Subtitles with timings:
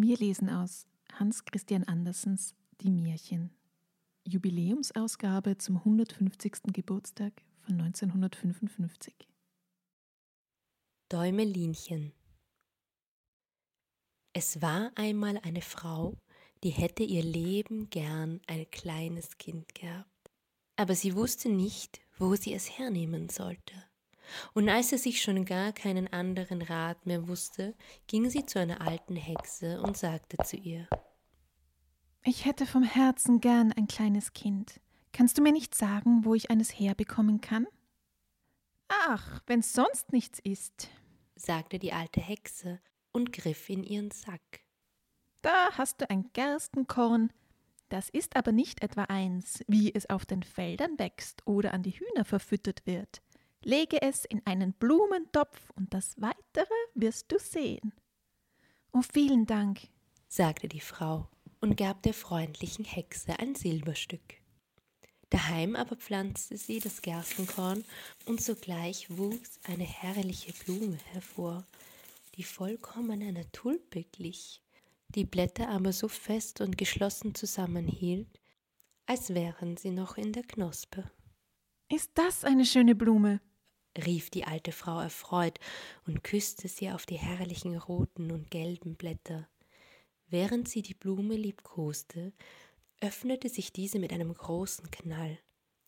[0.00, 3.50] Wir lesen aus Hans Christian Andersens Die Märchen.
[4.28, 6.72] Jubiläumsausgabe zum 150.
[6.72, 9.12] Geburtstag von 1955.
[11.08, 12.12] Däumelinchen
[14.32, 16.16] Es war einmal eine Frau,
[16.62, 20.30] die hätte ihr Leben gern ein kleines Kind gehabt.
[20.76, 23.87] Aber sie wusste nicht, wo sie es hernehmen sollte.
[24.54, 27.74] Und als sie sich schon gar keinen anderen Rat mehr wusste,
[28.06, 30.88] ging sie zu einer alten Hexe und sagte zu ihr
[32.24, 34.80] Ich hätte vom Herzen gern ein kleines Kind.
[35.12, 37.66] Kannst du mir nicht sagen, wo ich eines herbekommen kann?
[38.88, 40.88] Ach, wenn's sonst nichts ist,
[41.34, 42.80] sagte die alte Hexe
[43.12, 44.60] und griff in ihren Sack.
[45.42, 47.32] Da hast du ein Gerstenkorn,
[47.88, 51.92] das ist aber nicht etwa eins, wie es auf den Feldern wächst oder an die
[51.92, 53.22] Hühner verfüttert wird.
[53.64, 57.92] Lege es in einen Blumentopf und das Weitere wirst du sehen.
[58.92, 59.88] Oh, vielen Dank,
[60.28, 61.28] sagte die Frau
[61.60, 64.38] und gab der freundlichen Hexe ein Silberstück.
[65.30, 67.84] Daheim aber pflanzte sie das Gerstenkorn
[68.26, 71.66] und sogleich wuchs eine herrliche Blume hervor,
[72.36, 74.62] die vollkommen einer Tulpe glich,
[75.08, 78.40] die Blätter aber so fest und geschlossen zusammenhielt,
[79.06, 81.10] als wären sie noch in der Knospe.
[81.90, 83.40] Ist das eine schöne Blume?
[83.96, 85.58] Rief die alte Frau erfreut
[86.06, 89.48] und küsste sie auf die herrlichen roten und gelben Blätter.
[90.28, 92.32] Während sie die Blume liebkoste,
[93.00, 95.38] öffnete sich diese mit einem großen Knall.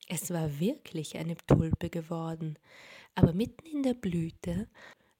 [0.08, 2.58] Es war wirklich eine Tulpe geworden,
[3.14, 4.68] aber mitten in der Blüte,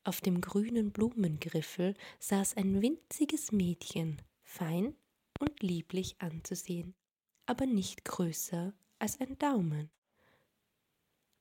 [0.05, 4.97] auf dem grünen Blumengriffel, saß ein winziges Mädchen, fein
[5.39, 6.95] und lieblich anzusehen,
[7.47, 9.91] aber nicht größer als ein Daumen.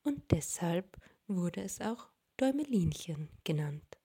[0.04, 0.98] Und deshalb
[1.30, 3.98] wurde es auch Däumelinchen genannt.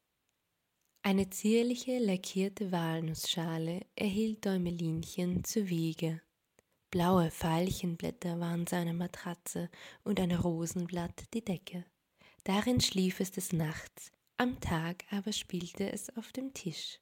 [1.03, 6.23] Eine zierliche lackierte Walnussschale erhielt Däumelinchen zur Wiege.
[6.91, 9.69] Blaue Veilchenblätter waren seine Matratze
[10.05, 11.85] und ein Rosenblatt die Decke.
[12.45, 17.01] Darin schlief es des Nachts, am Tag aber spielte es auf dem Tisch.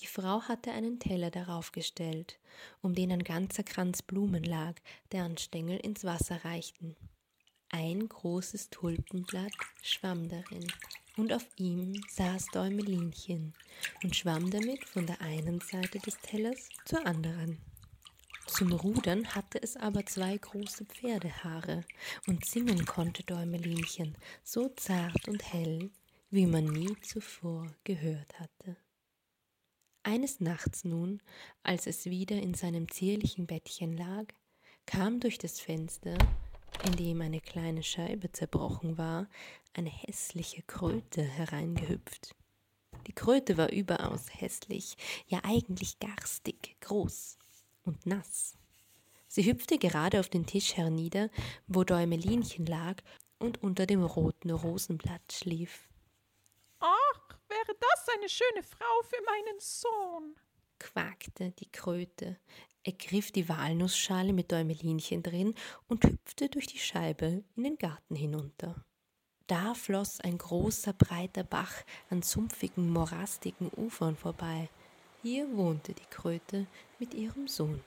[0.00, 2.38] Die Frau hatte einen Teller darauf gestellt,
[2.80, 4.74] um den ein ganzer Kranz Blumen lag,
[5.12, 6.96] deren Stängel ins Wasser reichten.
[7.76, 9.52] Ein großes Tulpenblatt
[9.82, 10.64] schwamm darin,
[11.16, 13.52] und auf ihm saß Däumelinchen
[14.04, 17.58] und schwamm damit von der einen Seite des Tellers zur anderen.
[18.46, 21.84] Zum Rudern hatte es aber zwei große Pferdehaare,
[22.28, 25.90] und singen konnte Däumelinchen so zart und hell,
[26.30, 28.76] wie man nie zuvor gehört hatte.
[30.04, 31.20] Eines Nachts nun,
[31.64, 34.26] als es wieder in seinem zierlichen Bettchen lag,
[34.86, 36.16] kam durch das Fenster
[36.82, 39.28] in dem eine kleine Scheibe zerbrochen war,
[39.74, 42.34] eine hässliche Kröte hereingehüpft.
[43.06, 44.96] Die Kröte war überaus hässlich,
[45.26, 47.38] ja eigentlich garstig, groß
[47.84, 48.56] und nass.
[49.28, 51.28] Sie hüpfte gerade auf den Tisch hernieder,
[51.66, 53.02] wo Däumelinchen lag
[53.38, 55.88] und unter dem roten Rosenblatt schlief.
[56.78, 60.36] Ach, wäre das eine schöne Frau für meinen Sohn,
[60.78, 62.38] quakte die Kröte,
[62.84, 65.54] ergriff die Walnussschale mit Däumelinchen drin
[65.88, 68.84] und hüpfte durch die Scheibe in den Garten hinunter.
[69.46, 71.74] Da floss ein großer, breiter Bach
[72.08, 74.68] an sumpfigen, morastigen Ufern vorbei.
[75.22, 76.66] Hier wohnte die Kröte
[76.98, 77.82] mit ihrem Sohn.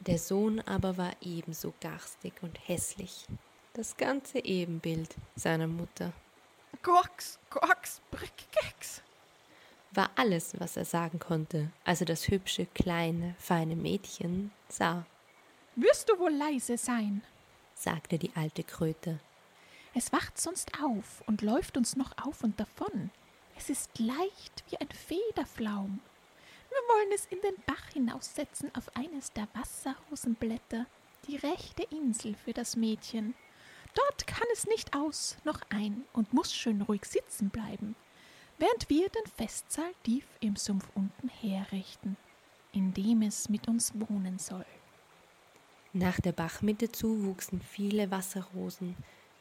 [0.00, 3.26] Der Sohn aber war ebenso garstig und hässlich,
[3.74, 6.12] das ganze Ebenbild seiner Mutter.
[6.82, 9.02] Koax, Koax, Brickkeks,
[9.94, 15.04] war alles, was er sagen konnte, als er das hübsche, kleine, feine Mädchen sah.
[15.76, 17.22] Wirst du wohl leise sein,
[17.74, 19.20] sagte die alte Kröte.
[19.94, 23.10] Es wacht sonst auf und läuft uns noch auf und davon.
[23.56, 26.00] Es ist leicht wie ein Federflaum.
[26.70, 30.86] Wir wollen es in den Bach hinaussetzen auf eines der Wasserrosenblätter,
[31.28, 33.34] die rechte Insel für das Mädchen.
[33.94, 37.94] Dort kann es nicht aus noch ein und muss schön ruhig sitzen bleiben
[38.58, 42.16] während wir den Festsaal tief im Sumpf unten herrichten,
[42.72, 44.66] in dem es mit uns wohnen soll.
[45.92, 48.96] Nach der Bachmitte zu wuchsen viele Wasserrosen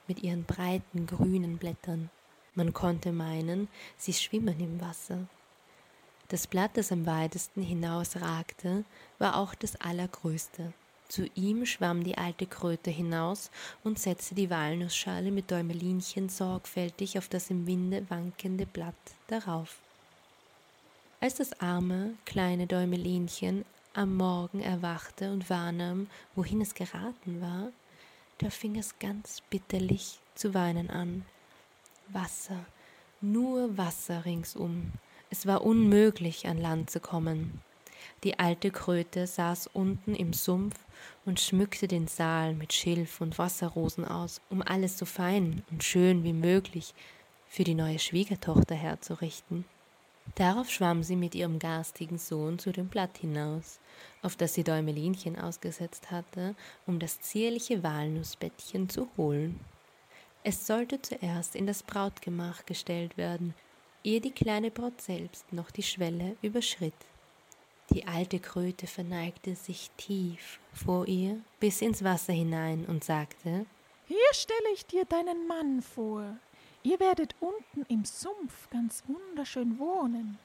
[0.07, 2.09] mit ihren breiten grünen Blättern.
[2.55, 5.27] Man konnte meinen, sie schwimmen im Wasser.
[6.27, 8.83] Das Blatt, das am weitesten hinausragte,
[9.19, 10.73] war auch das allergrößte.
[11.11, 13.51] Zu ihm schwamm die alte Kröte hinaus
[13.83, 18.95] und setzte die Walnussschale mit Däumelinchen sorgfältig auf das im Winde wankende Blatt
[19.27, 19.79] darauf.
[21.19, 27.73] Als das arme, kleine Däumelinchen am Morgen erwachte und wahrnahm, wohin es geraten war,
[28.37, 31.25] da fing es ganz bitterlich zu weinen an.
[32.07, 32.63] Wasser,
[33.19, 34.93] nur Wasser ringsum.
[35.29, 37.59] Es war unmöglich, an Land zu kommen.
[38.23, 40.79] Die alte Kröte saß unten im Sumpf
[41.25, 46.24] und schmückte den Saal mit Schilf und Wasserrosen aus, um alles so fein und schön
[46.24, 46.94] wie möglich
[47.48, 49.65] für die neue Schwiegertochter herzurichten.
[50.36, 53.80] Darauf schwamm sie mit ihrem garstigen Sohn zu dem Blatt hinaus,
[54.21, 56.56] auf das sie Däumelinchen ausgesetzt hatte,
[56.88, 59.59] um das zierliche Walnussbettchen zu holen.
[60.44, 63.53] Es sollte zuerst in das Brautgemach gestellt werden,
[64.03, 66.94] ehe die kleine Braut selbst noch die Schwelle überschritt.
[67.93, 73.65] Die alte Kröte verneigte sich tief vor ihr bis ins Wasser hinein und sagte
[74.07, 76.38] Hier stelle ich dir deinen Mann vor.
[76.83, 80.39] Ihr werdet unten im Sumpf ganz wunderschön wohnen.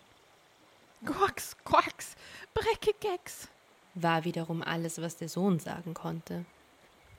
[1.05, 2.17] Quacks, quacks,
[2.53, 3.49] Breckegecks,
[3.95, 6.45] war wiederum alles, was der Sohn sagen konnte.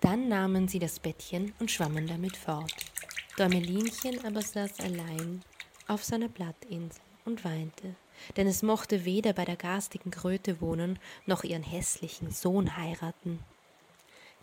[0.02, 2.74] Dann nahmen sie das Bettchen und schwammen damit fort.
[3.38, 5.42] Däumelinchen aber saß allein
[5.88, 7.96] auf seiner Blattinsel und weinte
[8.36, 13.40] denn es mochte weder bei der garstigen Kröte wohnen, noch ihren hässlichen Sohn heiraten.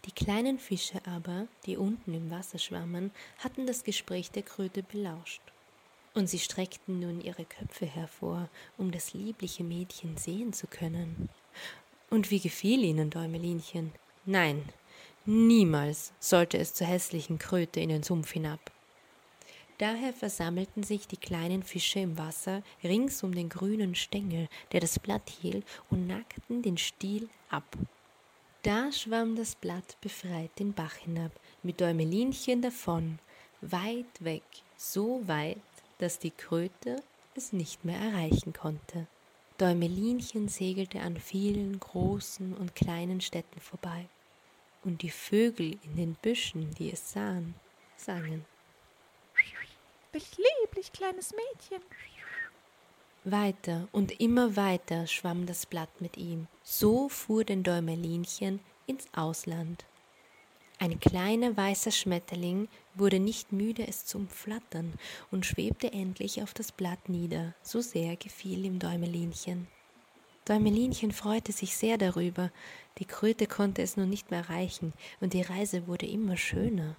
[0.06, 5.40] Die kleinen Fische aber, die unten im Wasser schwammen, hatten das Gespräch der Kröte belauscht.
[6.12, 11.28] Und sie streckten nun ihre Köpfe hervor, um das liebliche Mädchen sehen zu können.
[12.10, 13.92] Und wie gefiel ihnen Däumelinchen?
[14.26, 14.62] Nein,
[15.24, 18.73] niemals sollte es zur hässlichen Kröte in den Sumpf hinab.
[19.78, 24.98] Daher versammelten sich die kleinen Fische im Wasser rings um den grünen Stängel, der das
[25.00, 27.64] Blatt hielt, und nackten den Stiel ab.
[28.62, 31.32] Da schwamm das Blatt befreit den Bach hinab,
[31.62, 33.18] mit Däumelinchen davon,
[33.60, 34.44] weit weg,
[34.76, 35.58] so weit,
[35.98, 37.02] dass die Kröte
[37.34, 39.08] es nicht mehr erreichen konnte.
[39.58, 44.06] Däumelinchen segelte an vielen großen und kleinen Städten vorbei,
[44.84, 47.54] und die Vögel in den Büschen, die es sahen,
[47.96, 48.44] sangen.
[50.14, 51.82] Lieblich kleines Mädchen.
[53.24, 56.46] Weiter und immer weiter schwamm das Blatt mit ihm.
[56.62, 59.84] So fuhr den Däumelinchen ins Ausland.
[60.78, 64.92] Ein kleiner weißer Schmetterling wurde nicht müde, es zu umflattern
[65.32, 69.66] und schwebte endlich auf das Blatt nieder, so sehr gefiel ihm Däumelinchen.
[70.46, 72.52] Däumelinchen freute sich sehr darüber,
[72.98, 76.96] die Kröte konnte es nun nicht mehr erreichen, und die Reise wurde immer schöner.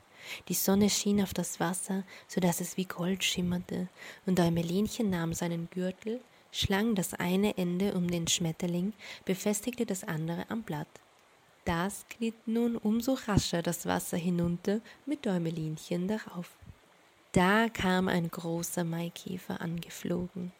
[0.47, 3.87] Die Sonne schien auf das Wasser, so dass es wie Gold schimmerte,
[4.25, 8.93] und Däumelinchen nahm seinen Gürtel, schlang das eine Ende um den Schmetterling,
[9.25, 10.87] befestigte das andere am Blatt.
[11.65, 16.51] Das glitt nun umso rascher das Wasser hinunter mit Däumelinchen darauf.
[17.31, 20.53] Da kam ein großer Maikäfer angeflogen.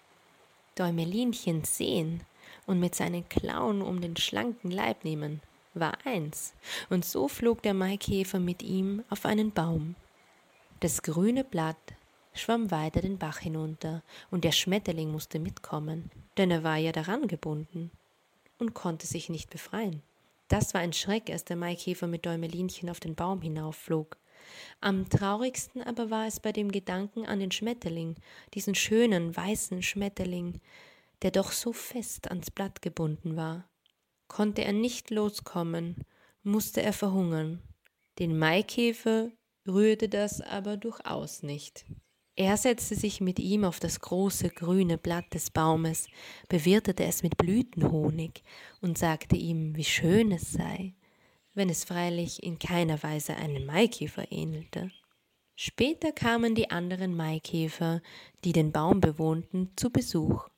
[0.75, 2.21] Däumelinchen sehen
[2.65, 5.41] und mit seinen Klauen um den schlanken Leib nehmen,
[5.75, 6.53] war eins,
[6.89, 9.95] und so flog der Maikäfer mit ihm auf einen Baum.
[10.79, 11.77] Das grüne Blatt
[12.33, 17.27] schwamm weiter den Bach hinunter, und der Schmetterling musste mitkommen, denn er war ja daran
[17.27, 17.91] gebunden
[18.59, 20.01] und konnte sich nicht befreien.
[20.47, 24.17] Das war ein Schreck, als der Maikäfer mit Däumelinchen auf den Baum hinaufflog.
[24.79, 28.15] Am traurigsten aber war es bei dem Gedanken an den Schmetterling,
[28.53, 30.61] diesen schönen weißen Schmetterling,
[31.23, 33.67] der doch so fest ans Blatt gebunden war.
[34.27, 36.03] Konnte er nicht loskommen,
[36.43, 37.61] musste er verhungern.
[38.19, 39.31] Den Maikäfer
[39.67, 41.85] rührte das aber durchaus nicht.
[42.37, 46.07] Er setzte sich mit ihm auf das große grüne Blatt des Baumes,
[46.49, 48.43] bewirtete es mit Blütenhonig
[48.81, 50.93] und sagte ihm, wie schön es sei,
[51.53, 54.91] wenn es freilich in keiner Weise einem Maikäfer ähnelte.
[55.55, 58.01] Später kamen die anderen Maikäfer,
[58.43, 60.49] die den Baum bewohnten, zu Besuch.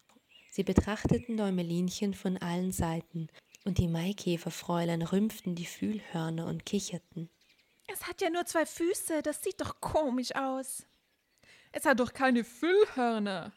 [0.50, 3.28] Sie betrachteten Däumelinchen von allen Seiten
[3.68, 7.30] und die Maikäferfräulein rümpften die Fühlhörner und kicherten.
[7.88, 10.86] Es hat ja nur zwei Füße, das sieht doch komisch aus.
[11.74, 13.52] Es hat doch keine Füllhörner,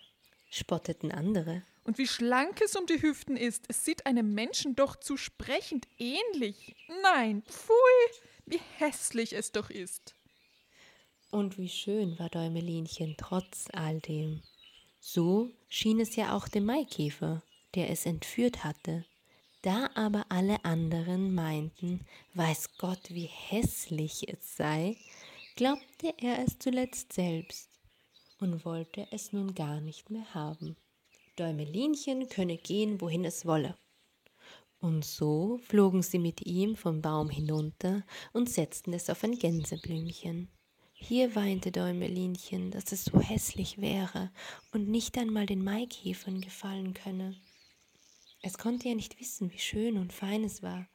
[0.50, 1.62] spotteten andere.
[1.84, 5.86] Und wie schlank es um die Hüften ist, es sieht einem Menschen doch zu sprechend
[5.98, 6.74] ähnlich.
[7.02, 10.16] Nein, pfui, wie hässlich es doch ist.
[11.30, 14.42] Und wie schön war Däumelinchen trotz all dem.
[14.98, 17.44] So schien es ja auch dem Maikäfer,
[17.76, 19.04] der es entführt hatte.
[19.62, 22.00] Da aber alle anderen meinten,
[22.34, 24.96] weiß Gott, wie hässlich es sei,
[25.54, 27.68] glaubte er es zuletzt selbst
[28.40, 30.76] und wollte es nun gar nicht mehr haben.
[31.38, 33.76] Däumelinchen könne gehen, wohin es wolle.
[34.80, 38.02] Und so flogen sie mit ihm vom Baum hinunter
[38.32, 40.48] und setzten es auf ein Gänseblümchen.
[40.94, 44.30] Hier weinte Däumelinchen, dass es so hässlich wäre
[44.72, 47.36] und nicht einmal den Maikäfern gefallen könne.
[48.42, 50.88] Es konnte ja nicht wissen, wie schön und fein es war,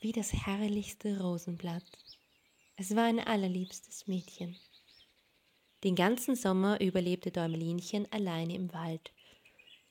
[0.00, 1.84] wie das herrlichste Rosenblatt.
[2.76, 4.56] Es war ein allerliebstes Mädchen.
[5.84, 9.12] Den ganzen Sommer überlebte Däumelinchen alleine im Wald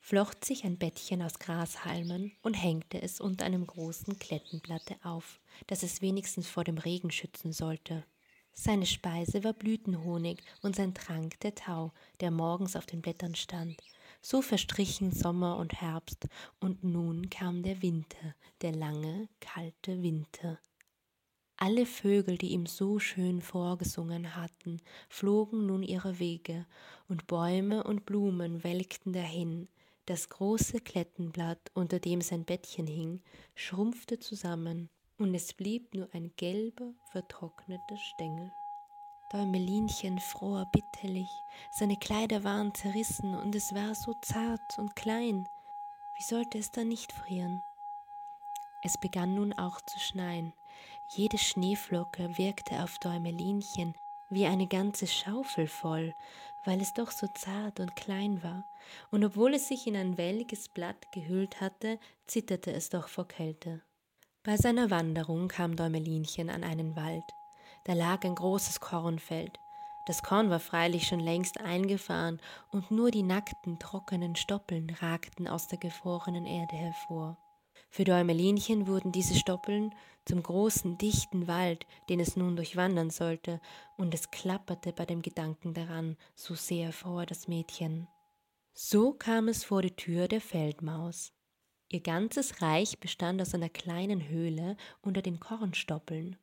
[0.02, 5.84] flocht sich ein Bettchen aus Grashalmen und hängte es unter einem großen Klettenblatte auf, das
[5.84, 8.04] es wenigstens vor dem Regen schützen sollte.
[8.52, 13.82] Seine Speise war Blütenhonig und sein Trank der Tau, der morgens auf den Blättern stand.
[14.22, 16.28] So verstrichen Sommer und Herbst,
[16.60, 20.60] und nun kam der Winter, der lange, kalte Winter.
[21.58, 24.78] Alle Vögel, die ihm so schön vorgesungen hatten,
[25.10, 26.66] flogen nun ihre Wege,
[27.08, 29.68] und Bäume und Blumen welkten dahin,
[30.06, 33.22] das große Klettenblatt, unter dem sein Bettchen hing,
[33.56, 38.52] schrumpfte zusammen, und es blieb nur ein gelber, vertrockneter Stängel.
[39.32, 45.48] Däumelinchen fror bitterlich, seine Kleider waren zerrissen und es war so zart und klein.
[46.18, 47.64] Wie sollte es dann nicht frieren?
[48.84, 50.54] Es begann nun auch zu schneien.
[51.08, 53.96] Jede Schneeflocke wirkte auf Däumelinchen
[54.30, 56.14] wie eine ganze Schaufel voll,
[56.66, 58.66] weil es doch so zart und klein war,
[59.12, 63.82] und obwohl es sich in ein welliges Blatt gehüllt hatte, zitterte es doch vor Kälte.
[64.44, 67.24] Bei seiner Wanderung kam Däumelinchen an einen Wald.
[67.86, 69.60] Da lag ein großes Kornfeld.
[70.06, 72.40] Das Korn war freilich schon längst eingefahren,
[72.72, 77.38] und nur die nackten, trockenen Stoppeln ragten aus der gefrorenen Erde hervor.
[77.90, 79.94] Für Däumelinchen wurden diese Stoppeln
[80.26, 83.60] zum großen, dichten Wald, den es nun durchwandern sollte,
[83.98, 88.08] und es klapperte bei dem Gedanken daran, so sehr fror das Mädchen.
[88.74, 91.34] So kam es vor die Tür der Feldmaus.
[91.90, 96.38] Ihr ganzes Reich bestand aus einer kleinen Höhle unter den Kornstoppeln.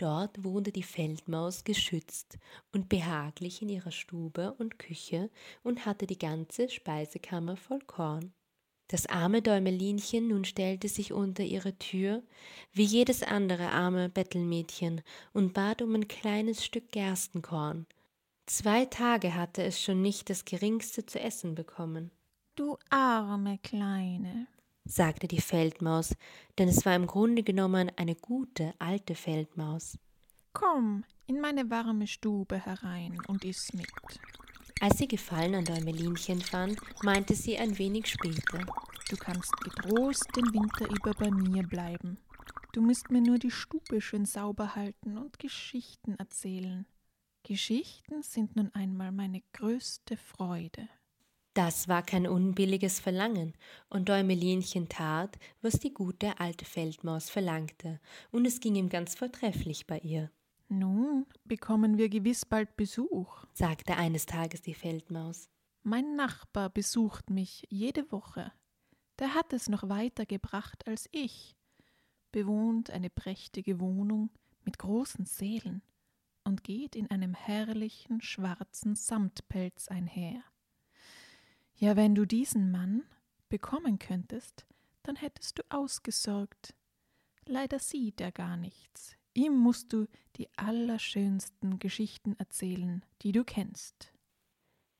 [0.00, 2.38] Dort wohnte die Feldmaus geschützt
[2.72, 5.28] und behaglich in ihrer Stube und Küche
[5.62, 8.32] und hatte die ganze Speisekammer voll Korn.
[8.88, 12.22] Das arme Däumelinchen nun stellte sich unter ihre Tür,
[12.72, 15.02] wie jedes andere arme Bettelmädchen,
[15.34, 17.86] und bat um ein kleines Stück Gerstenkorn.
[18.46, 22.10] Zwei Tage hatte es schon nicht das geringste zu essen bekommen.
[22.56, 24.46] Du arme Kleine,
[24.84, 26.14] sagte die Feldmaus,
[26.58, 29.98] denn es war im Grunde genommen eine gute alte Feldmaus.
[30.52, 33.86] Komm in meine warme Stube herein und iss mit.
[34.80, 38.64] Als sie Gefallen an Däumelinchen fand, meinte sie ein wenig später.
[39.10, 42.18] Du kannst getrost den Winter über bei mir bleiben.
[42.72, 46.86] Du musst mir nur die Stube schön sauber halten und Geschichten erzählen.
[47.42, 50.88] Geschichten sind nun einmal meine größte Freude.
[51.54, 53.54] Das war kein unbilliges Verlangen,
[53.88, 59.86] und Däumelinchen tat, was die gute alte Feldmaus verlangte, und es ging ihm ganz vortrefflich
[59.86, 60.30] bei ihr.
[60.68, 65.50] Nun bekommen wir gewiss bald Besuch, sagte eines Tages die Feldmaus.
[65.82, 68.52] Mein Nachbar besucht mich jede Woche.
[69.18, 71.56] Der hat es noch weiter gebracht als ich,
[72.30, 74.30] bewohnt eine prächtige Wohnung
[74.64, 75.82] mit großen Sälen
[76.44, 80.44] und geht in einem herrlichen schwarzen Samtpelz einher.
[81.80, 83.02] Ja, wenn du diesen Mann
[83.48, 84.64] bekommen könntest,
[85.02, 86.74] dann hättest du ausgesorgt.
[87.46, 90.06] Leider sieht er gar nichts, Ihm musst du
[90.36, 94.12] die allerschönsten Geschichten erzählen, die du kennst.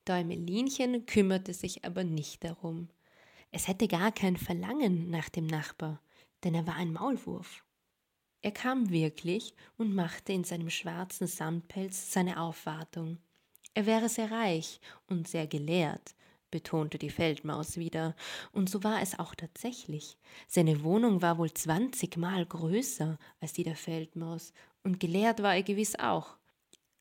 [0.07, 2.89] Däumelinchen kümmerte sich aber nicht darum.
[3.51, 6.01] Es hätte gar kein Verlangen nach dem Nachbar,
[6.45, 7.65] denn er war ein Maulwurf.
[8.43, 13.19] Er kam wirklich und machte in seinem schwarzen Samtpelz seine Aufwartung.
[13.75, 16.15] Er wäre sehr reich und sehr gelehrt,
[16.51, 18.15] betonte die Feldmaus wieder,
[18.53, 20.17] und so war es auch tatsächlich.
[20.49, 24.53] Seine Wohnung war wohl zwanzigmal größer als die der Feldmaus,
[24.83, 26.37] und gelehrt war er gewiss auch.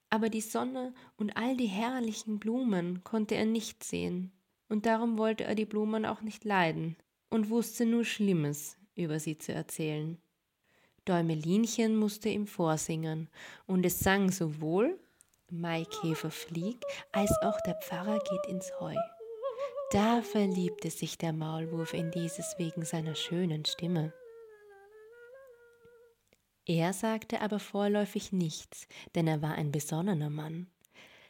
[0.10, 4.32] Aber die Sonne und all die herrlichen Blumen konnte er nicht sehen,
[4.68, 6.96] und darum wollte er die Blumen auch nicht leiden
[7.29, 10.18] und wusste nur Schlimmes über sie zu erzählen.
[11.06, 13.29] Däumelinchen musste ihm vorsingen,
[13.65, 15.00] und es sang sowohl
[15.51, 18.96] Maikäfer fliegt, als auch der Pfarrer geht ins Heu.
[19.91, 24.13] Da verliebte sich der Maulwurf in dieses wegen seiner schönen Stimme.
[26.67, 30.67] Er sagte aber vorläufig nichts, denn er war ein besonnener Mann.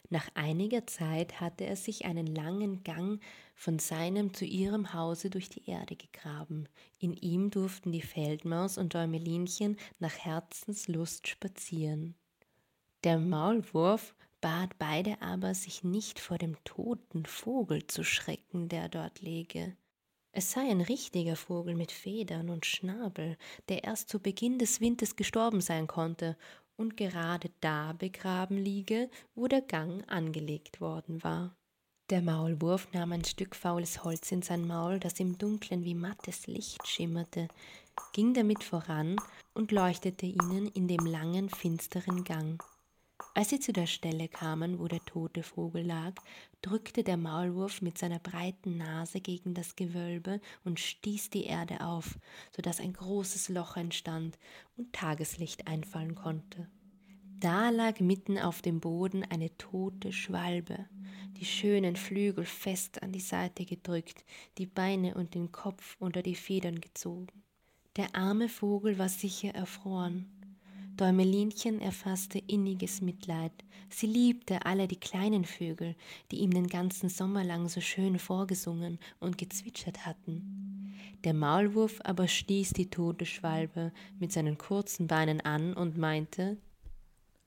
[0.09, 3.21] Nach einiger Zeit hatte er sich einen langen Gang
[3.55, 6.67] von seinem zu ihrem Hause durch die Erde gegraben.
[6.97, 12.13] In ihm durften die Feldmaus und Däumelinchen nach Herzenslust spazieren.
[13.05, 19.21] Der Maulwurf bat beide aber, sich nicht vor dem toten Vogel zu schrecken, der dort
[19.21, 19.75] läge.
[20.31, 25.15] Es sei ein richtiger Vogel mit Federn und Schnabel, der erst zu Beginn des Winters
[25.15, 26.37] gestorben sein konnte
[26.77, 31.55] und gerade da begraben liege, wo der Gang angelegt worden war.
[32.09, 36.47] Der Maulwurf nahm ein Stück faules Holz in sein Maul, das im Dunklen wie mattes
[36.47, 37.47] Licht schimmerte,
[38.13, 39.17] ging damit voran
[39.53, 42.63] und leuchtete ihnen in dem langen, finsteren Gang.
[43.33, 46.13] Als sie zu der Stelle kamen, wo der tote Vogel lag,
[46.61, 52.17] drückte der Maulwurf mit seiner breiten Nase gegen das Gewölbe und stieß die Erde auf,
[52.55, 54.37] so dass ein großes Loch entstand
[54.77, 56.67] und Tageslicht einfallen konnte.
[57.39, 60.85] Da lag mitten auf dem Boden eine tote Schwalbe,
[61.37, 64.25] die schönen Flügel fest an die Seite gedrückt,
[64.57, 67.43] die Beine und den Kopf unter die Federn gezogen.
[67.95, 70.29] Der arme Vogel war sicher erfroren,
[70.99, 73.53] Däumelinchen erfasste inniges Mitleid.
[73.89, 75.95] Sie liebte alle die kleinen Vögel,
[76.29, 80.93] die ihm den ganzen Sommer lang so schön vorgesungen und gezwitschert hatten.
[81.23, 86.57] Der Maulwurf aber stieß die tote Schwalbe mit seinen kurzen Beinen an und meinte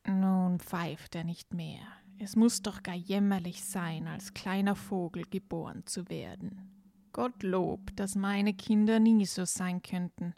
[0.06, 1.82] Nun pfeift er nicht mehr.
[2.18, 6.70] Es muss doch gar jämmerlich sein, als kleiner Vogel geboren zu werden.
[7.12, 10.34] Gottlob, dass meine Kinder nie so sein könnten.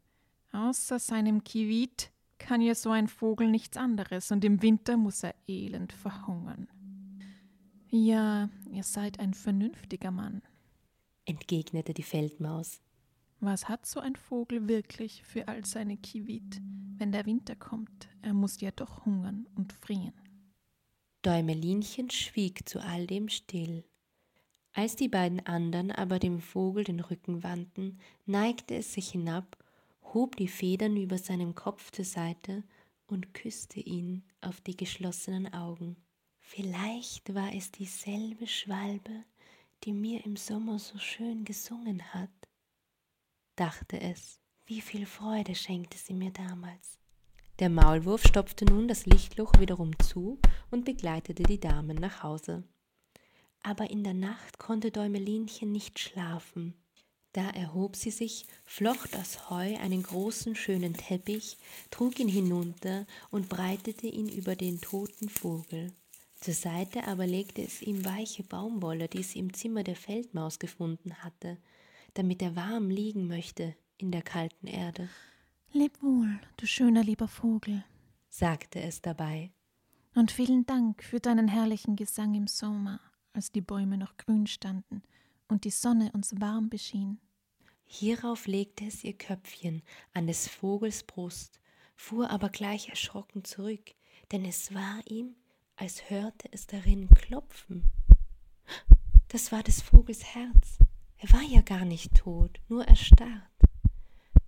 [0.53, 2.11] Außer seinem Kiwit
[2.45, 6.69] kann ja so ein Vogel nichts anderes, und im Winter muss er elend verhungern.
[7.89, 10.43] Ja, ihr seid ein vernünftiger Mann,
[11.25, 12.83] entgegnete die Feldmaus.
[13.41, 16.61] Was hat so ein Vogel wirklich für all seine Kiwit?
[16.97, 20.13] Wenn der Winter kommt, er muss ja doch hungern und frieren.
[21.23, 23.85] Däumelinchen schwieg zu all dem still.
[24.75, 29.64] Als die beiden anderen aber dem Vogel den Rücken wandten, neigte es sich hinab
[30.13, 32.65] hob die Federn über seinem Kopf zur Seite
[33.07, 35.97] und küsste ihn auf die geschlossenen Augen.
[36.39, 39.25] Vielleicht war es dieselbe Schwalbe,
[39.85, 42.31] die mir im Sommer so schön gesungen hat,
[43.57, 44.41] dachte es.
[44.67, 46.99] Wie viel Freude schenkte sie mir damals.
[47.59, 50.39] Der Maulwurf stopfte nun das Lichtloch wiederum zu
[50.71, 52.65] und begleitete die Damen nach Hause.
[53.63, 56.75] Aber in der Nacht konnte Däumelinchen nicht schlafen.
[57.35, 61.59] Da erhob sie sich, flocht aus Heu einen großen schönen Teppich,
[61.91, 65.93] trug ihn hinunter und breitete ihn über den toten Vogel.
[66.37, 71.25] Zur Seite aber legte es ihm weiche Baumwolle, die sie im Zimmer der Feldmaus gefunden
[71.25, 71.59] hatte,
[72.15, 75.09] damit er warm liegen möchte in der kalten Erde.
[75.73, 77.83] Leb wohl, du schöner lieber Vogel,
[78.29, 79.51] sagte es dabei.
[80.15, 83.01] Und vielen Dank für deinen herrlichen Gesang im Sommer,
[83.33, 85.03] als die Bäume noch grün standen
[85.49, 87.19] und die Sonne uns warm beschien.
[87.97, 89.81] Hierauf legte es ihr Köpfchen
[90.15, 91.61] an des Vogels Brust,
[91.95, 93.95] fuhr aber gleich erschrocken zurück,
[94.33, 95.37] denn es war ihm,
[95.77, 97.85] als hörte es darin klopfen.
[99.29, 100.81] Das war des Vogels Herz.
[101.19, 103.49] Er war ja gar nicht tot, nur erstarrt.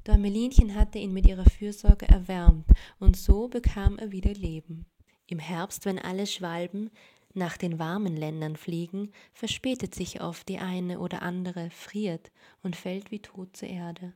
[0.02, 2.66] Däumelinchen hatte ihn mit ihrer Fürsorge erwärmt,
[2.98, 4.87] und so bekam er wieder Leben.
[5.28, 6.90] Im Herbst, wenn alle Schwalben
[7.37, 13.11] nach den warmen Ländern fliegen, verspätet sich oft die eine oder andere, friert und fällt
[13.11, 14.12] wie tot zur Erde.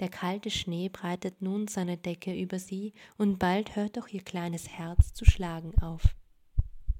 [0.00, 4.68] Der kalte Schnee breitet nun seine Decke über sie, und bald hört auch ihr kleines
[4.68, 6.02] Herz zu schlagen auf.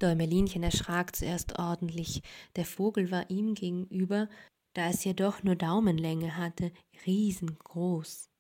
[0.01, 2.23] Däumelinchen erschrak zuerst ordentlich,
[2.57, 4.29] der Vogel war ihm gegenüber,
[4.75, 6.73] da es jedoch nur Daumenlänge hatte,
[7.07, 8.31] riesengroß.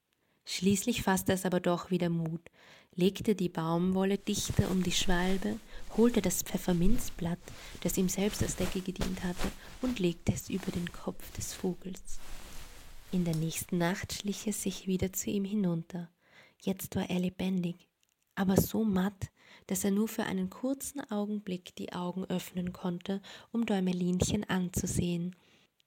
[0.45, 2.51] Schließlich fasste es aber doch wieder Mut,
[2.98, 5.61] legte die Baumwolle dichter um die Schwalbe,
[5.96, 7.38] holte das Pfefferminzblatt,
[7.82, 12.18] das ihm selbst als Decke gedient hatte, und legte es über den Kopf des Vogels.
[13.12, 16.11] In der nächsten Nacht schlich es sich wieder zu ihm hinunter.
[16.61, 17.88] Jetzt war er lebendig,
[18.34, 19.30] aber so matt,
[19.68, 25.37] dass er nur für einen kurzen Augenblick die Augen öffnen konnte, um Däumelinchen anzusehen,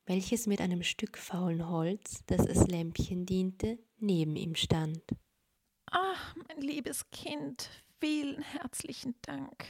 [0.06, 5.02] welches mit einem Stück faulen Holz, das als Lämpchen diente, neben ihm stand.
[5.92, 9.66] Ach, mein liebes Kind, vielen herzlichen Dank,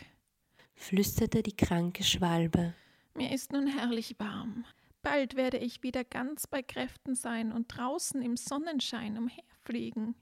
[0.76, 2.76] flüsterte die kranke Schwalbe.
[3.16, 4.66] Mir ist nun herrlich warm.
[5.02, 10.16] Bald werde ich wieder ganz bei Kräften sein und draußen im Sonnenschein umherfliegen.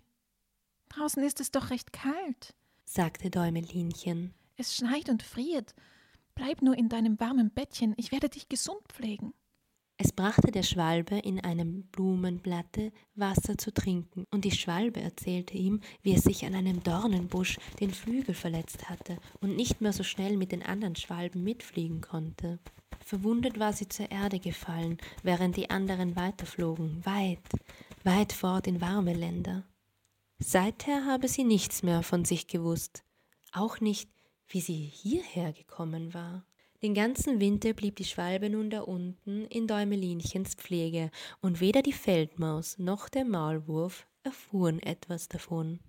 [0.87, 4.33] Draußen ist es doch recht kalt, sagte Däumelinchen.
[4.55, 5.75] Es schneit und friert.
[6.33, 9.33] Bleib nur in deinem warmen Bettchen, ich werde dich gesund pflegen.
[10.01, 15.81] Es brachte der Schwalbe in einem Blumenblatte Wasser zu trinken, und die Schwalbe erzählte ihm,
[16.01, 20.37] wie er sich an einem Dornenbusch den Flügel verletzt hatte und nicht mehr so schnell
[20.37, 22.59] mit den anderen Schwalben mitfliegen konnte.
[23.05, 27.43] Verwundet war sie zur Erde gefallen, während die anderen weiterflogen, weit,
[28.05, 29.65] weit fort in warme Länder.
[30.37, 33.03] Seither habe sie nichts mehr von sich gewusst,
[33.51, 34.09] auch nicht,
[34.47, 36.45] wie sie hierher gekommen war.
[36.81, 41.11] Den ganzen Winter blieb die Schwalbe nun da unten in Däumelinchens Pflege,
[41.41, 45.79] und weder die Feldmaus noch der Maulwurf erfuhren etwas davon.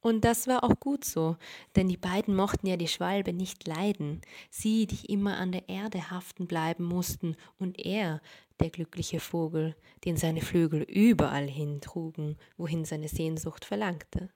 [0.00, 1.36] Und das war auch gut so,
[1.76, 6.10] denn die beiden mochten ja die Schwalbe nicht leiden, sie, die immer an der Erde
[6.10, 8.20] haften bleiben mussten, und er,
[8.58, 14.30] der glückliche Vogel, den seine Flügel überall hin trugen, wohin seine Sehnsucht verlangte.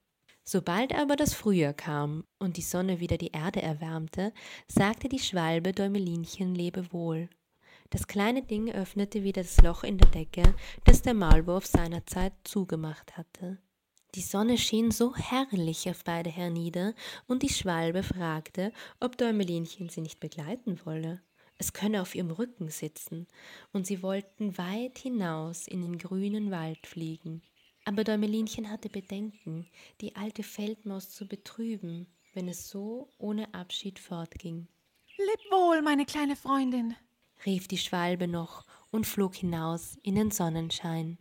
[0.44, 4.32] Sobald aber das Frühjahr kam und die Sonne wieder die Erde erwärmte,
[4.68, 7.30] sagte die Schwalbe Däumelinchen Lebewohl.
[7.88, 10.54] Das kleine Ding öffnete wieder das Loch in der Decke,
[10.84, 13.58] das der Maulwurf seinerzeit zugemacht hatte.
[14.14, 16.94] Die Sonne schien so herrlich auf beide hernieder,
[17.26, 21.22] und die Schwalbe fragte, ob Däumelinchen sie nicht begleiten wolle.
[21.56, 23.26] Es könne auf ihrem Rücken sitzen,
[23.72, 27.42] und sie wollten weit hinaus in den grünen Wald fliegen.
[27.84, 29.66] Aber Däumelinchen hatte Bedenken,
[30.00, 34.68] die alte Feldmaus zu betrüben, wenn es so ohne Abschied fortging.
[35.16, 36.96] Leb wohl, meine kleine Freundin,
[37.44, 41.18] rief die Schwalbe noch und flog hinaus in den Sonnenschein.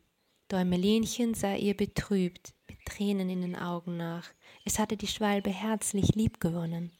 [0.47, 4.29] Däumelinchen sah ihr betrübt, mit Tränen in den Augen nach.
[4.65, 6.91] Es hatte die Schwalbe herzlich liebgewonnen.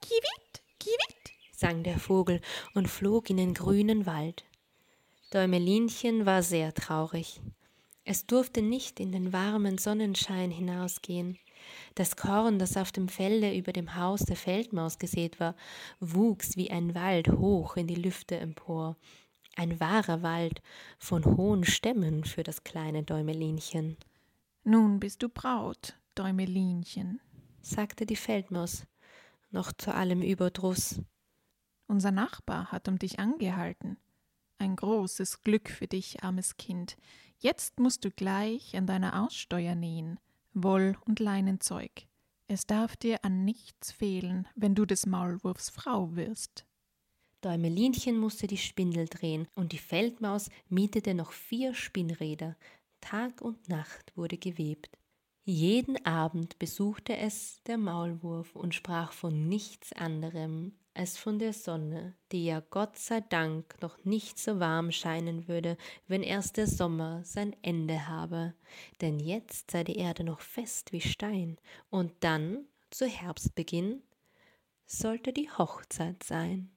[0.00, 2.40] Kiwit, kiwit, sang der Vogel
[2.74, 4.44] und flog in den grünen Wald.
[5.32, 7.40] Däumelinchen war sehr traurig.
[8.04, 11.38] Es durfte nicht in den warmen Sonnenschein hinausgehen.
[11.94, 15.56] Das Korn, das auf dem Felde über dem Haus der Feldmaus gesät war,
[16.00, 18.96] wuchs wie ein Wald hoch in die Lüfte empor.
[19.56, 20.60] Ein wahrer Wald
[20.98, 23.96] von hohen Stämmen für das kleine Däumelinchen.
[24.64, 27.20] Nun bist du Braut, Däumelinchen,
[27.62, 28.86] sagte die Feldmaus,
[29.50, 31.00] noch zu allem Überdruss.
[31.86, 33.96] Unser Nachbar hat um dich angehalten.
[34.58, 36.96] Ein großes Glück für dich, armes Kind.
[37.44, 40.18] Jetzt musst du gleich an deiner Aussteuer nähen,
[40.54, 42.06] Woll- und Leinenzeug.
[42.48, 46.64] Es darf dir an nichts fehlen, wenn du des Maulwurfs Frau wirst.
[47.42, 52.56] Däumelinchen musste die Spindel drehen, und die Feldmaus mietete noch vier Spinnräder.
[53.02, 54.96] Tag und Nacht wurde gewebt.
[55.44, 62.14] Jeden Abend besuchte es der Maulwurf und sprach von nichts anderem als von der Sonne,
[62.30, 65.76] die ja Gott sei Dank noch nicht so warm scheinen würde,
[66.06, 68.54] wenn erst der Sommer sein Ende habe,
[69.00, 71.58] denn jetzt sei die Erde noch fest wie Stein,
[71.90, 74.02] und dann, zu Herbstbeginn,
[74.86, 76.70] sollte die Hochzeit sein.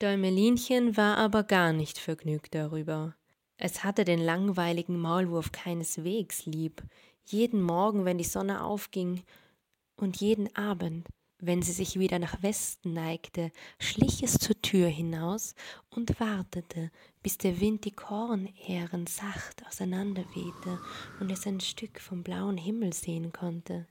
[0.00, 3.16] Däumelinchen war aber gar nicht vergnügt darüber.
[3.56, 6.82] Es hatte den langweiligen Maulwurf keineswegs lieb,
[7.24, 9.22] jeden Morgen, wenn die Sonne aufging,
[9.96, 11.06] und jeden Abend,
[11.40, 15.54] wenn sie sich wieder nach Westen neigte, schlich es zur Tür hinaus
[15.90, 16.90] und wartete,
[17.22, 20.78] bis der Wind die Kornähren sacht auseinanderwehte
[21.20, 23.86] und es ein Stück vom blauen Himmel sehen konnte.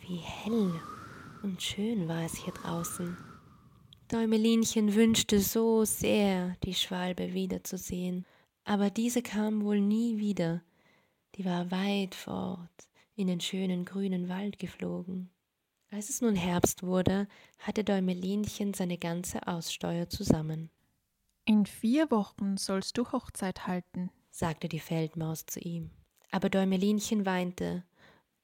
[0.00, 0.80] Wie hell
[1.42, 3.16] und schön war es hier draußen.
[4.10, 8.24] Däumelinchen wünschte so sehr, die Schwalbe wiederzusehen,
[8.64, 10.62] aber diese kam wohl nie wieder,
[11.34, 15.30] die war weit fort in den schönen grünen Wald geflogen.
[15.90, 17.26] Als es nun Herbst wurde,
[17.60, 20.70] hatte Däumelinchen seine ganze Aussteuer zusammen.
[21.46, 25.90] In vier Wochen sollst du Hochzeit halten, sagte die Feldmaus zu ihm.
[26.30, 27.84] Aber Däumelinchen weinte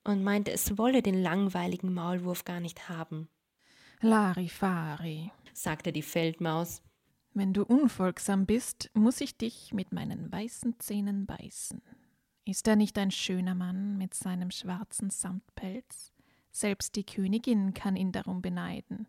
[0.04, 3.28] und meinte, es wolle den langweiligen Maulwurf gar nicht haben.
[4.00, 6.82] Larifari, sagte die Feldmaus.
[7.34, 11.82] Wenn du unfolgsam bist, muss ich dich mit meinen weißen Zähnen beißen.
[12.46, 16.13] Ist er nicht ein schöner Mann mit seinem schwarzen Samtpelz?
[16.56, 19.08] Selbst die Königin kann ihn darum beneiden.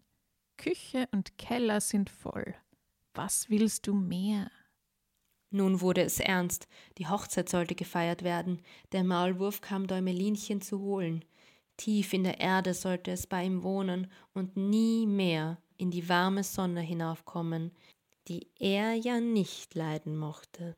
[0.57, 2.55] Küche und Keller sind voll.
[3.13, 4.49] Was willst du mehr?
[5.51, 11.23] Nun wurde es ernst, die Hochzeit sollte gefeiert werden, der Maulwurf kam Däumelinchen zu holen.
[11.77, 16.43] Tief in der Erde sollte es bei ihm wohnen und nie mehr in die warme
[16.43, 17.71] Sonne hinaufkommen,
[18.27, 20.75] die er ja nicht leiden mochte.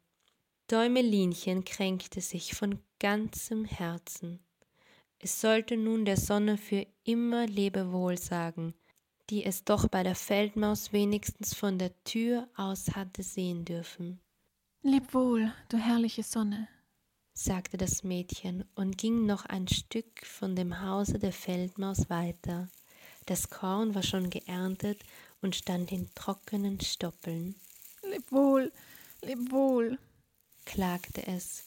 [0.68, 4.42] Däumelinchen kränkte sich von ganzem Herzen.
[5.20, 8.76] Es sollte nun der Sonne für immer Lebewohl sagen,
[9.30, 14.20] die es doch bei der Feldmaus wenigstens von der Tür aus hatte sehen dürfen.
[14.84, 16.68] Leb wohl, du herrliche Sonne,
[17.34, 22.70] sagte das Mädchen und ging noch ein Stück von dem Hause der Feldmaus weiter.
[23.26, 25.02] Das Korn war schon geerntet
[25.42, 27.56] und stand in trockenen Stoppeln.
[28.04, 28.72] Leb wohl,
[29.24, 29.98] leb wohl,
[30.64, 31.66] klagte es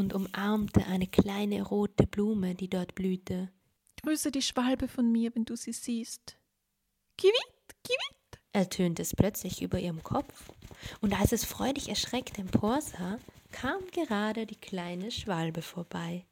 [0.00, 3.50] und umarmte eine kleine rote Blume, die dort blühte.
[4.02, 6.36] Grüße die Schwalbe von mir, wenn du sie siehst.
[7.18, 7.34] Kiwit,
[7.84, 10.50] kiwit, ertönte es plötzlich über ihrem Kopf,
[11.02, 13.18] und als es freudig erschreckt emporsah,
[13.52, 16.24] kam gerade die kleine Schwalbe vorbei.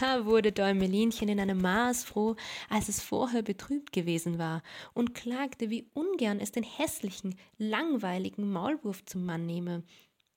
[0.00, 2.34] Da wurde Däumelinchen in einem Maß froh,
[2.70, 4.62] als es vorher betrübt gewesen war,
[4.94, 9.84] und klagte, wie ungern es den hässlichen, langweiligen Maulwurf zum Mann nehme,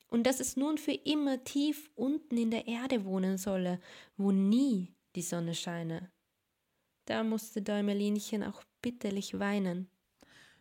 [0.10, 3.80] und dass es nun für immer tief unten in der Erde wohnen solle,
[4.16, 6.12] wo nie die Sonne scheine.
[7.06, 9.90] Da musste Däumelinchen auch bitterlich weinen.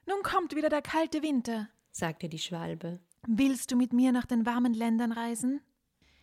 [0.06, 3.00] Nun kommt wieder der kalte Winter, sagte die Schwalbe.
[3.26, 5.60] Willst du mit mir nach den warmen Ländern reisen?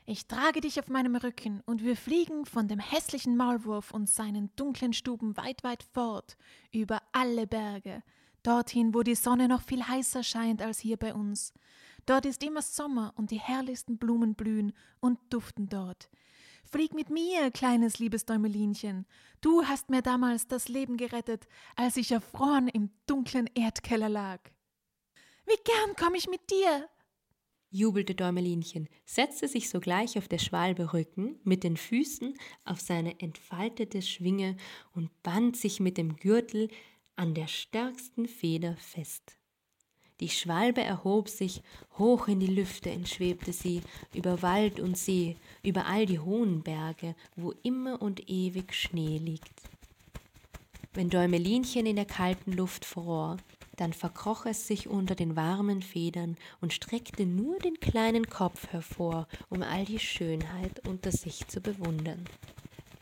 [0.06, 4.54] Ich trage dich auf meinem Rücken, und wir fliegen von dem hässlichen Maulwurf und seinen
[4.56, 6.38] dunklen Stuben weit, weit fort,
[6.74, 8.04] über alle Berge,
[8.44, 11.54] dorthin, wo die Sonne noch viel heißer scheint als hier bei uns.
[12.06, 16.10] Dort ist immer Sommer und die herrlichsten Blumen blühen und duften dort.
[16.64, 19.06] Flieg mit mir, kleines liebes Däumelinchen.
[19.42, 24.40] Du hast mir damals das Leben gerettet, als ich erfroren im dunklen Erdkeller lag.
[25.46, 26.90] Wie gern komm ich mit dir,
[27.74, 32.36] jubelte Däumelinchen, setzte sich sogleich auf der Schwalbe Rücken mit den Füßen
[32.66, 34.56] auf seine entfaltete Schwinge
[34.94, 36.70] und band sich mit dem Gürtel
[37.16, 39.40] an der stärksten Feder fest.
[40.24, 41.62] Die Schwalbe erhob sich,
[41.98, 43.82] hoch in die Lüfte entschwebte sie,
[44.14, 49.52] über Wald und See, über all die hohen Berge, wo immer und ewig Schnee liegt.
[50.94, 53.36] Wenn Däumelinchen in der kalten Luft fror,
[53.76, 59.28] dann verkroch es sich unter den warmen Federn und streckte nur den kleinen Kopf hervor,
[59.50, 62.24] um all die Schönheit unter sich zu bewundern.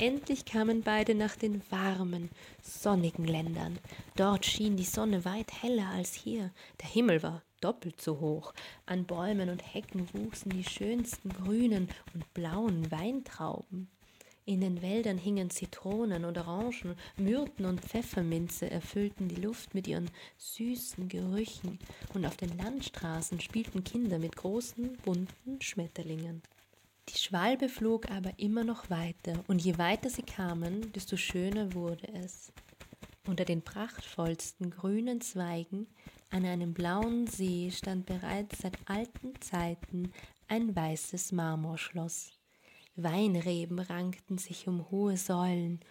[0.02, 2.32] Endlich kamen beide nach den warmen,
[2.64, 3.78] sonnigen Ländern.
[4.16, 6.50] Dort schien die Sonne weit heller als hier.
[6.82, 8.52] Der Himmel war doppelt so hoch.
[8.88, 13.92] An Bäumen und Hecken wuchsen die schönsten grünen und blauen Weintrauben.
[14.46, 20.10] In den Wäldern hingen Zitronen und Orangen, Myrten und Pfefferminze erfüllten die Luft mit ihren
[20.40, 21.78] süßen Gerüchen,
[22.16, 26.42] und auf den Landstraßen spielten Kinder mit großen, bunten Schmetterlingen.
[27.10, 32.08] Die Schwalbe flog aber immer noch weiter, und je weiter sie kamen, desto schöner wurde
[32.14, 32.54] es.
[33.28, 35.88] Unter den prachtvollsten grünen Zweigen
[36.30, 40.14] an einem blauen See stand bereits seit alten Zeiten
[40.48, 42.32] ein weißes Marmorschloss.
[42.96, 45.82] Weinreben rankten sich um hohe Säulen,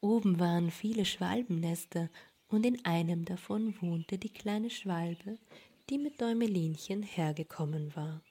[0.00, 2.08] oben waren viele Schwalbennester,
[2.48, 5.38] und in einem davon wohnte die kleine Schwalbe,
[5.88, 8.22] die mit Däumelinchen hergekommen war.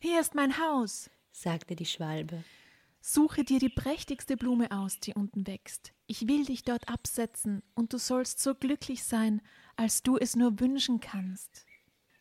[0.00, 2.44] Hier ist mein Haus, sagte die Schwalbe.
[3.00, 5.92] Suche dir die prächtigste Blume aus, die unten wächst.
[6.06, 9.40] Ich will dich dort absetzen, und du sollst so glücklich sein,
[9.76, 11.64] als du es nur wünschen kannst.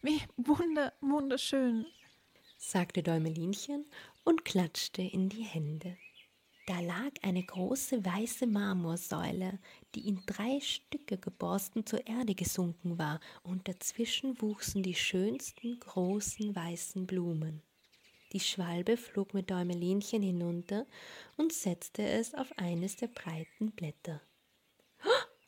[0.02, 1.86] Wie wunder, wunderschön,
[2.58, 3.86] sagte Däumelinchen
[4.24, 5.98] und klatschte in die Hände.
[6.68, 9.58] Da lag eine große weiße Marmorsäule,
[9.96, 16.56] die in drei Stücke geborsten zur Erde gesunken war, und dazwischen wuchsen die schönsten großen
[16.56, 17.64] weißen Blumen.
[18.34, 20.86] Die Schwalbe flog mit Däumelinchen hinunter
[21.38, 24.22] und setzte es auf eines der breiten Blätter.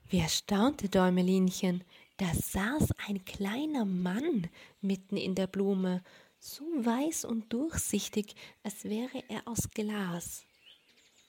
[0.07, 1.83] Wie erstaunte Däumelinchen,
[2.17, 4.49] da saß ein kleiner Mann
[4.81, 6.03] mitten in der Blume,
[6.39, 10.45] so weiß und durchsichtig, als wäre er aus Glas.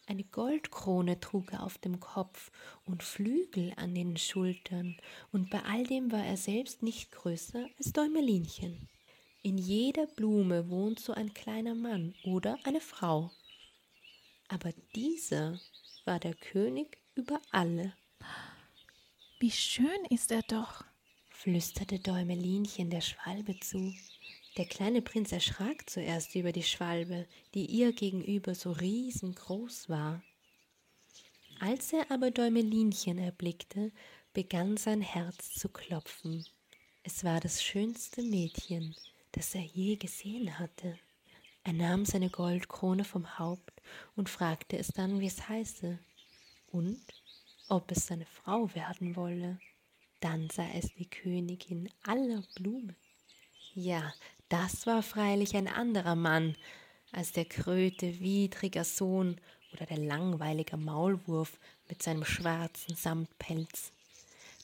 [0.07, 2.51] Eine Goldkrone trug er auf dem Kopf
[2.85, 4.97] und Flügel an den Schultern,
[5.31, 8.89] und bei all dem war er selbst nicht größer als Däumelinchen.
[9.43, 13.31] In jeder Blume wohnt so ein kleiner Mann oder eine Frau.
[14.49, 15.59] Aber dieser
[16.05, 17.95] war der König über alle.
[19.39, 20.85] Wie schön ist er doch,
[21.31, 23.95] flüsterte Däumelinchen der Schwalbe zu.
[24.59, 30.23] Der kleine Prinz erschrak zuerst über die Schwalbe, die ihr gegenüber so riesengroß war.
[31.61, 33.91] Als er aber Däumelinchen erblickte,
[34.35, 36.45] begann sein Herz zu klopfen.
[37.05, 38.95] Es war das schönste Mädchen,
[39.33, 40.99] das er je gesehen hatte.
[41.63, 43.83] Er nahm seine Goldkrone vom Haupt
[44.17, 45.99] und fragte es dann, wie es heiße
[46.73, 47.01] und
[47.69, 49.59] ob es seine Frau werden wolle.
[50.21, 52.97] Dann sah es die Königin aller Blumen.
[53.75, 54.13] Ja,
[54.49, 56.57] das war freilich ein anderer Mann
[57.13, 59.41] als der Kröte widriger Sohn
[59.73, 63.93] oder der langweilige Maulwurf mit seinem schwarzen Samtpelz.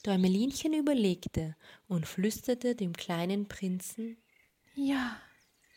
[0.03, 1.55] Däumelinchen überlegte
[1.87, 4.17] und flüsterte dem kleinen Prinzen
[4.77, 5.19] ja.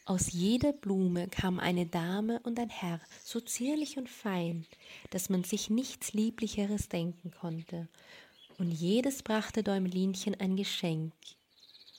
[0.06, 4.66] Aus jeder Blume kam eine Dame und ein Herr, so zierlich und fein,
[5.10, 7.88] dass man sich nichts Lieblicheres denken konnte.
[8.58, 11.12] Und jedes brachte Däumelinchen ein Geschenk.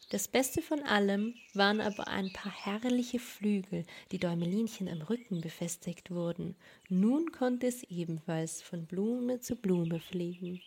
[0.09, 6.11] Das Beste von allem waren aber ein paar herrliche Flügel, die Däumelinchen am Rücken befestigt
[6.11, 6.57] wurden.
[6.89, 10.61] Nun konnte es ebenfalls von Blume zu Blume fliegen.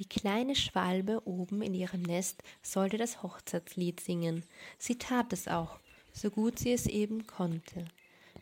[0.00, 4.44] Die kleine Schwalbe oben in ihrem Nest sollte das Hochzeitslied singen.
[4.78, 5.78] Sie tat es auch,
[6.14, 7.84] so gut sie es eben konnte.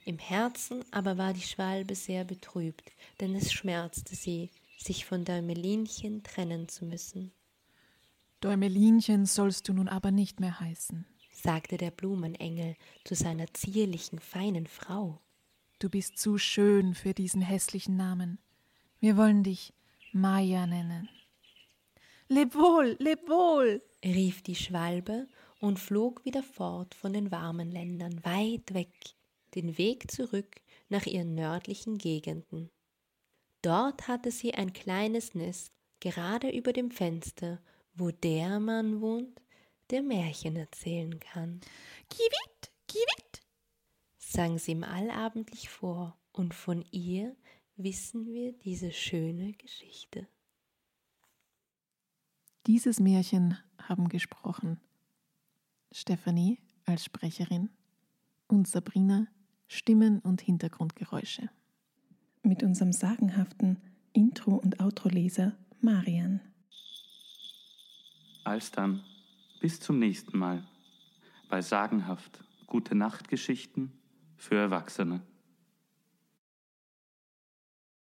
[0.04, 6.22] Im Herzen aber war die Schwalbe sehr betrübt, denn es schmerzte sie, sich von Däumelinchen
[6.22, 7.32] trennen zu müssen.
[8.40, 14.68] Däumelinchen sollst du nun aber nicht mehr heißen, sagte der Blumenengel zu seiner zierlichen, feinen
[14.68, 15.20] Frau.
[15.80, 18.38] Du bist zu schön für diesen hässlichen Namen.
[19.00, 19.74] Wir wollen dich
[20.12, 21.08] Maya nennen.
[22.30, 25.26] Leb wohl, leb wohl, rief die Schwalbe
[25.60, 28.92] und flog wieder fort von den warmen Ländern, weit weg,
[29.54, 30.60] den Weg zurück
[30.90, 32.68] nach ihren nördlichen Gegenden.
[33.62, 37.62] Dort hatte sie ein kleines Nest gerade über dem Fenster,
[37.94, 39.40] wo der Mann wohnt,
[39.90, 41.62] der Märchen erzählen kann.
[42.10, 43.40] Kiwit, kiwit,
[44.18, 47.34] sang sie ihm allabendlich vor, und von ihr
[47.76, 50.28] wissen wir diese schöne Geschichte.
[52.68, 54.78] Dieses Märchen haben gesprochen
[55.90, 57.70] Stephanie als Sprecherin
[58.46, 59.26] und Sabrina
[59.68, 61.48] Stimmen und Hintergrundgeräusche.
[62.42, 63.78] Mit unserem sagenhaften
[64.12, 66.42] Intro- und Outro-Leser Marian.
[68.44, 69.02] Alsdann,
[69.61, 70.62] bis zum nächsten Mal
[71.48, 73.98] bei sagenhaft Gute Nachtgeschichten
[74.37, 75.22] für Erwachsene.